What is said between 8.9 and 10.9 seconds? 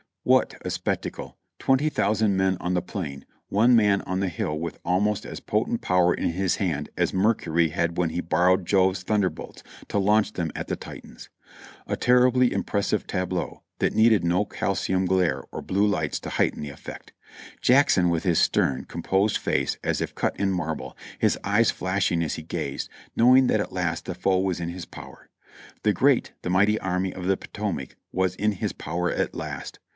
thunderbolts to launch them at the